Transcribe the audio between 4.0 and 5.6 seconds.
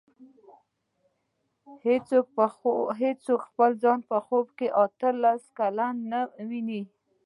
په خوب کې اته لس